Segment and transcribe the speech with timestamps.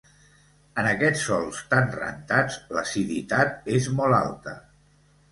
[0.83, 4.55] En aquests sòls tan rentats l'aciditat és molt alta.